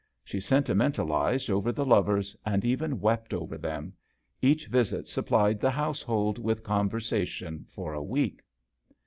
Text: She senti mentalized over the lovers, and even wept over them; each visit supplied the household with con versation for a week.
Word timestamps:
She 0.23 0.39
senti 0.39 0.73
mentalized 0.73 1.47
over 1.51 1.71
the 1.71 1.85
lovers, 1.85 2.35
and 2.43 2.65
even 2.65 2.99
wept 2.99 3.35
over 3.35 3.55
them; 3.55 3.93
each 4.41 4.65
visit 4.65 5.07
supplied 5.07 5.59
the 5.59 5.69
household 5.69 6.39
with 6.39 6.63
con 6.63 6.89
versation 6.89 7.69
for 7.69 7.93
a 7.93 8.01
week. 8.01 8.41